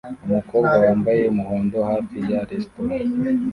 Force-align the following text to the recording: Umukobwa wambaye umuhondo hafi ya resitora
Umukobwa 0.25 0.73
wambaye 0.83 1.21
umuhondo 1.31 1.77
hafi 1.89 2.17
ya 2.29 2.39
resitora 2.49 2.95